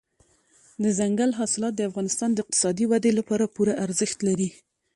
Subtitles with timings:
[0.83, 4.49] دځنګل حاصلات د افغانستان د اقتصادي ودې لپاره پوره ارزښت لري.